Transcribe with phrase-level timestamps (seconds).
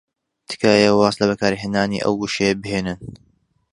[0.49, 2.99] تکایە واز لە بەکارهێنانی ئەو وشەیە بهێنن.